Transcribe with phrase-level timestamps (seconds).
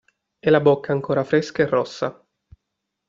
[0.39, 2.27] E la bocca ancora fresca e rossa.